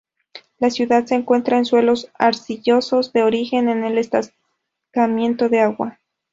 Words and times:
La 0.57 0.71
ciudad 0.71 1.05
se 1.05 1.13
encuentra 1.13 1.59
en 1.59 1.65
suelos 1.65 2.09
arcillosos 2.17 3.13
de 3.13 3.21
origen, 3.21 3.69
en 3.69 3.83
el 3.85 3.99
estancamiento 3.99 5.47
de 5.47 5.59
agua. 5.59 5.99